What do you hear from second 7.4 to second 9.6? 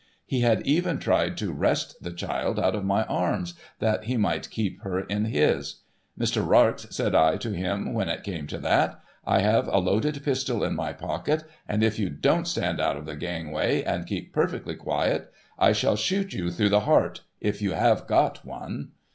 him when it came to that,' I